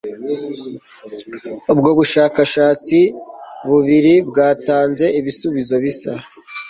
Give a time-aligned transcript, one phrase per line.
[1.71, 2.97] Ubwo bushakashatsi
[3.69, 6.13] bubiri bwatanze ibisubizo bisa